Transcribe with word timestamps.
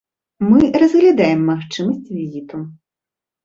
Мы 0.49 0.61
разглядаем 0.83 1.45
магчымасць 1.51 2.11
візіту. 2.17 2.67